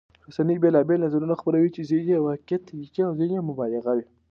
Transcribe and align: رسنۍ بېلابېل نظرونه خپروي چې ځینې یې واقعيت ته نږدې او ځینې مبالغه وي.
رسنۍ 0.27 0.55
بېلابېل 0.63 0.99
نظرونه 1.05 1.33
خپروي 1.41 1.69
چې 1.75 1.81
ځینې 1.89 2.05
یې 2.13 2.17
واقعيت 2.27 2.61
ته 2.67 2.73
نږدې 2.79 3.01
او 3.07 3.11
ځینې 3.19 3.35
مبالغه 3.49 3.91
وي. 3.97 4.05